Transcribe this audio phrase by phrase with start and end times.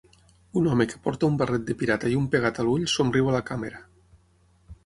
[0.61, 3.37] Un home que porta un barret de pirata i un pegat a l'ull somriu a
[3.39, 3.87] la càmera.